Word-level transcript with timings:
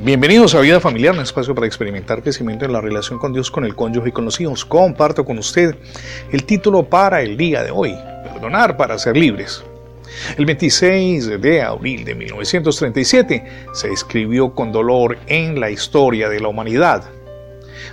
Bienvenidos 0.00 0.54
a 0.54 0.60
Vida 0.60 0.80
Familiar, 0.80 1.14
un 1.14 1.20
espacio 1.20 1.54
para 1.54 1.66
experimentar 1.66 2.22
crecimiento 2.22 2.64
en 2.64 2.72
la 2.72 2.80
relación 2.80 3.18
con 3.18 3.32
Dios, 3.32 3.50
con 3.50 3.64
el 3.64 3.74
cónyuge 3.74 4.10
y 4.10 4.12
con 4.12 4.24
los 4.24 4.40
hijos. 4.40 4.64
Comparto 4.64 5.24
con 5.24 5.38
usted 5.38 5.76
el 6.30 6.44
título 6.44 6.84
para 6.84 7.20
el 7.20 7.36
día 7.36 7.62
de 7.62 7.70
hoy, 7.70 7.94
Perdonar 8.22 8.76
para 8.76 8.98
ser 8.98 9.16
libres. 9.16 9.64
El 10.36 10.46
26 10.46 11.40
de 11.40 11.62
abril 11.62 12.04
de 12.04 12.14
1937 12.14 13.44
se 13.72 13.92
escribió 13.92 14.54
con 14.54 14.72
dolor 14.72 15.18
en 15.26 15.60
la 15.60 15.70
historia 15.70 16.28
de 16.28 16.40
la 16.40 16.48
humanidad. 16.48 17.04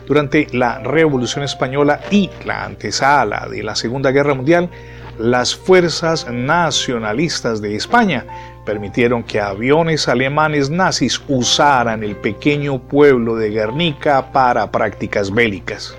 Durante 0.05 0.47
la 0.51 0.79
Revolución 0.79 1.43
Española 1.43 2.01
y 2.11 2.29
la 2.45 2.65
antesala 2.65 3.47
de 3.49 3.63
la 3.63 3.75
Segunda 3.75 4.11
Guerra 4.11 4.33
Mundial, 4.35 4.69
las 5.17 5.55
fuerzas 5.55 6.27
nacionalistas 6.31 7.61
de 7.61 7.75
España 7.75 8.25
permitieron 8.65 9.23
que 9.23 9.39
aviones 9.39 10.07
alemanes 10.07 10.69
nazis 10.69 11.21
usaran 11.27 12.03
el 12.03 12.15
pequeño 12.15 12.79
pueblo 12.79 13.35
de 13.35 13.51
Guernica 13.51 14.31
para 14.31 14.71
prácticas 14.71 15.33
bélicas. 15.33 15.95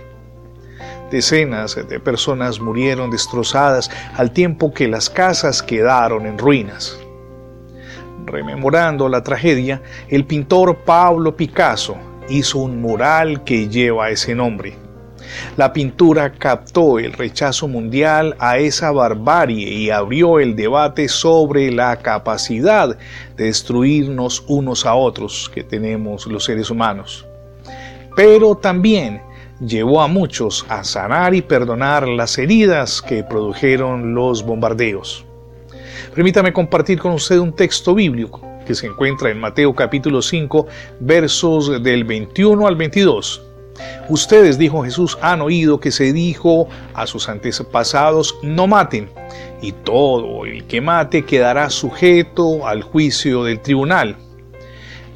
Decenas 1.11 1.77
de 1.89 2.01
personas 2.01 2.59
murieron 2.59 3.11
destrozadas 3.11 3.91
al 4.17 4.33
tiempo 4.33 4.75
que 4.75 4.89
las 4.89 5.09
casas 5.09 5.63
quedaron 5.63 6.27
en 6.27 6.37
ruinas. 6.37 6.99
Rememorando 8.25 9.09
la 9.09 9.23
tragedia, 9.23 9.81
el 10.09 10.25
pintor 10.25 10.79
Pablo 10.79 11.37
Picasso 11.37 11.97
hizo 12.29 12.59
un 12.59 12.81
mural 12.81 13.45
que 13.45 13.69
lleva 13.69 14.11
ese 14.11 14.35
nombre. 14.35 14.86
La 15.57 15.73
pintura 15.73 16.33
captó 16.33 16.99
el 16.99 17.13
rechazo 17.13 17.69
mundial 17.69 18.37
a 18.39 18.59
esa 18.59 18.91
barbarie 18.93 19.69
y 19.69 19.91
abrió 19.91 20.41
el 20.41 20.57
debate 20.57 21.09
sobre 21.09 21.71
la 21.71 21.97
capacidad 21.97 22.97
de 23.37 23.45
destruirnos 23.45 24.45
unos 24.49 24.87
a 24.87 24.95
otros 24.95 25.51
que 25.55 25.63
tenemos 25.63 26.27
los 26.27 26.45
seres 26.45 26.71
humanos. 26.71 27.27
Pero 28.15 28.55
también 28.57 29.21
llevó 29.61 30.03
a 30.03 30.09
muchos 30.09 30.67
a 30.69 30.85
sanar 30.85 31.35
y 31.35 31.43
perdonar 31.43 32.07
las 32.07 32.39
heridas 32.39 33.01
que 33.01 33.25
produjeron 33.25 34.15
los 34.15 34.45
bombardeos. 34.45 35.25
Permítame 36.15 36.53
compartir 36.53 36.99
con 36.99 37.13
usted 37.13 37.39
un 37.39 37.55
texto 37.55 37.95
bíblico 37.95 38.41
que 38.67 38.75
se 38.75 38.87
encuentra 38.87 39.31
en 39.31 39.39
Mateo 39.39 39.75
capítulo 39.75 40.21
5 40.21 40.67
versos 41.01 41.83
del 41.83 42.05
21 42.05 42.67
al 42.67 42.77
22 42.77 43.46
Ustedes, 44.09 44.59
dijo 44.59 44.85
Jesús, 44.85 45.19
han 45.21 45.41
oído 45.43 45.81
que 45.81 45.91
se 45.91 46.13
dijo 46.13 46.69
a 46.95 47.07
sus 47.07 47.29
antepasados, 47.29 48.37
no 48.43 48.67
maten, 48.67 49.11
y 49.61 49.73
todo 49.73 50.45
el 50.45 50.65
que 50.67 50.81
mate 50.81 51.25
quedará 51.25 51.71
sujeto 51.71 52.67
al 52.67 52.83
juicio 52.83 53.45
del 53.45 53.61
tribunal. 53.61 54.17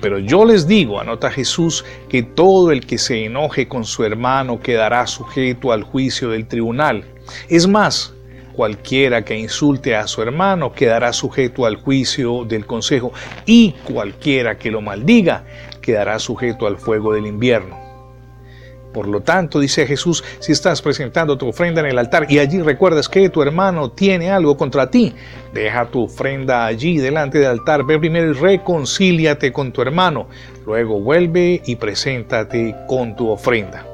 Pero 0.00 0.18
yo 0.18 0.44
les 0.44 0.66
digo, 0.66 0.98
anota 0.98 1.30
Jesús, 1.30 1.84
que 2.08 2.22
todo 2.22 2.70
el 2.70 2.86
que 2.86 2.96
se 2.96 3.26
enoje 3.26 3.68
con 3.68 3.84
su 3.84 4.02
hermano 4.04 4.60
quedará 4.60 5.06
sujeto 5.06 5.72
al 5.72 5.82
juicio 5.82 6.30
del 6.30 6.48
tribunal. 6.48 7.04
Es 7.48 7.68
más, 7.68 8.14
cualquiera 8.54 9.24
que 9.24 9.38
insulte 9.38 9.94
a 9.94 10.06
su 10.06 10.22
hermano 10.22 10.72
quedará 10.72 11.12
sujeto 11.12 11.66
al 11.66 11.76
juicio 11.76 12.44
del 12.46 12.66
consejo, 12.66 13.12
y 13.44 13.72
cualquiera 13.84 14.58
que 14.58 14.70
lo 14.70 14.80
maldiga 14.80 15.44
quedará 15.82 16.18
sujeto 16.18 16.66
al 16.66 16.78
fuego 16.78 17.12
del 17.12 17.26
invierno. 17.26 17.89
Por 18.92 19.06
lo 19.06 19.20
tanto, 19.20 19.60
dice 19.60 19.86
Jesús, 19.86 20.24
si 20.40 20.50
estás 20.50 20.82
presentando 20.82 21.38
tu 21.38 21.48
ofrenda 21.48 21.80
en 21.80 21.86
el 21.86 21.98
altar 21.98 22.26
y 22.28 22.40
allí 22.40 22.60
recuerdas 22.60 23.08
que 23.08 23.28
tu 23.28 23.40
hermano 23.40 23.90
tiene 23.90 24.30
algo 24.30 24.56
contra 24.56 24.90
ti, 24.90 25.14
deja 25.54 25.86
tu 25.86 26.04
ofrenda 26.04 26.66
allí 26.66 26.98
delante 26.98 27.38
del 27.38 27.50
altar, 27.50 27.84
ve 27.84 27.98
primero 28.00 28.30
y 28.30 28.34
reconcíliate 28.34 29.52
con 29.52 29.70
tu 29.70 29.82
hermano, 29.82 30.28
luego 30.66 31.00
vuelve 31.00 31.62
y 31.64 31.76
preséntate 31.76 32.74
con 32.88 33.14
tu 33.14 33.30
ofrenda. 33.30 33.86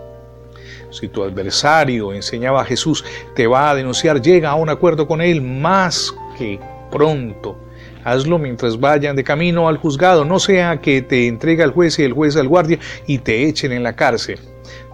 Si 0.91 1.09
tu 1.09 1.23
adversario, 1.23 2.15
enseñaba 2.15 2.63
a 2.63 2.65
Jesús, 2.65 3.05
te 3.35 3.47
va 3.47 3.71
a 3.71 3.75
denunciar, 3.75 4.23
llega 4.23 4.51
a 4.51 4.55
un 4.55 4.71
acuerdo 4.71 5.07
con 5.07 5.21
él 5.21 5.43
más 5.43 6.15
que 6.39 6.59
pronto. 6.91 7.59
Hazlo 8.03 8.39
mientras 8.39 8.81
vayan 8.81 9.15
de 9.15 9.25
camino 9.25 9.69
al 9.69 9.77
juzgado, 9.77 10.25
no 10.25 10.39
sea 10.39 10.81
que 10.81 11.03
te 11.03 11.27
entregue 11.27 11.63
al 11.63 11.73
juez 11.73 11.99
y 11.99 12.05
el 12.05 12.15
juez 12.15 12.37
al 12.37 12.49
guardia 12.49 12.79
y 13.07 13.19
te 13.19 13.47
echen 13.47 13.73
en 13.73 13.83
la 13.83 13.95
cárcel. 13.95 14.39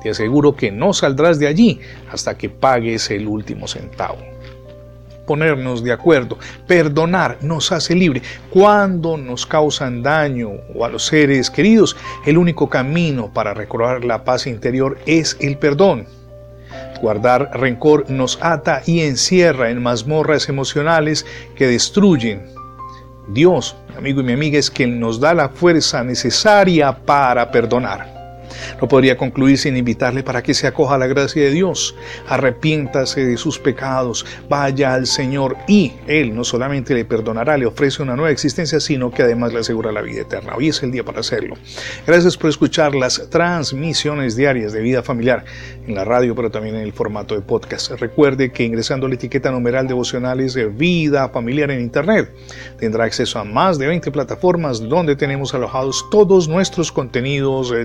Te 0.03 0.11
aseguro 0.11 0.57
que 0.57 0.73
no 0.73 0.93
saldrás 0.93 1.39
de 1.39 1.47
allí 1.47 1.81
hasta 2.11 2.37
que 2.37 2.49
pagues 2.49 3.11
el 3.11 3.29
último 3.29 3.69
centavo. 3.69 4.19
Ponernos 5.27 5.85
de 5.85 5.93
acuerdo, 5.93 6.37
perdonar 6.67 7.39
nos 7.43 7.71
hace 7.71 7.95
libre. 7.95 8.23
Cuando 8.51 9.17
nos 9.17 9.47
causan 9.47 10.03
daño 10.03 10.51
o 10.75 10.85
a 10.85 10.89
los 10.89 11.07
seres 11.07 11.49
queridos, 11.49 11.97
el 12.27 12.37
único 12.37 12.69
camino 12.69 13.33
para 13.33 13.55
recobrar 13.55 14.05
la 14.05 14.25
paz 14.25 14.49
interior 14.49 14.99
es 15.07 15.37
el 15.41 15.57
perdón. 15.57 16.07
Guardar 17.01 17.51
rencor 17.55 18.11
nos 18.11 18.39
ata 18.43 18.83
y 18.85 19.01
encierra 19.01 19.71
en 19.71 19.83
mazmorras 19.83 20.49
emocionales 20.49 21.25
que 21.55 21.69
destruyen. 21.69 22.43
Dios, 23.29 23.77
amigo 23.97 24.21
y 24.21 24.25
mi 24.25 24.33
amiga, 24.33 24.59
es 24.59 24.71
quien 24.71 24.99
nos 24.99 25.21
da 25.21 25.33
la 25.35 25.49
fuerza 25.49 26.03
necesaria 26.03 26.93
para 26.93 27.51
perdonar. 27.53 28.22
No 28.81 28.89
podría 28.89 29.17
concluir 29.17 29.59
sin 29.59 29.77
invitarle 29.77 30.23
para 30.23 30.43
que 30.43 30.55
se 30.55 30.67
acoja 30.67 30.95
a 30.95 30.99
la 30.99 31.06
gracia 31.06 31.43
de 31.43 31.50
Dios, 31.50 31.95
arrepiéntase 32.28 33.25
de 33.25 33.37
sus 33.37 33.59
pecados, 33.59 34.25
vaya 34.49 34.95
al 34.95 35.06
Señor 35.06 35.56
y 35.67 35.93
Él 36.06 36.34
no 36.34 36.45
solamente 36.45 36.95
le 36.95 37.05
perdonará, 37.05 37.56
le 37.56 37.67
ofrece 37.67 38.03
una 38.03 38.17
nueva 38.17 38.31
existencia, 38.31 38.81
sino 38.81 39.11
que 39.11 39.23
además 39.23 39.53
le 39.53 39.61
asegura 39.61 39.93
la 39.93 40.03
vida 40.03 40.23
eterna. 40.23 40.55
Hoy 40.56 40.69
es 40.69 40.83
el 40.83 40.93
día 40.93 41.05
para 41.05 41.21
hacerlo. 41.21 41.56
Gracias 42.06 42.37
por 42.37 42.50
escuchar 42.50 42.95
las 42.95 43.28
transmisiones 43.31 44.37
diarias 44.37 44.73
de 44.73 44.81
vida 44.81 45.03
familiar 45.03 45.44
en 45.87 45.94
la 45.94 46.05
radio, 46.05 46.34
pero 46.34 46.50
también 46.50 46.77
en 46.77 46.83
el 46.83 46.93
formato 46.93 47.34
de 47.34 47.41
podcast. 47.41 47.93
Recuerde 47.93 48.53
que 48.53 48.65
ingresando 48.65 49.06
a 49.06 49.09
la 49.09 49.15
etiqueta 49.15 49.50
numeral 49.50 49.87
devocionales 49.87 50.55
de 50.55 50.67
vida 50.67 51.29
familiar 51.29 51.71
en 51.71 51.81
Internet, 51.81 52.33
tendrá 52.79 53.05
acceso 53.05 53.39
a 53.39 53.44
más 53.44 53.79
de 53.79 53.87
20 53.87 54.11
plataformas 54.11 54.81
donde 54.81 55.17
tenemos 55.17 55.55
alojados 55.55 56.05
todos 56.11 56.49
nuestros 56.49 56.93
contenidos 56.93 57.73
eh, 57.73 57.84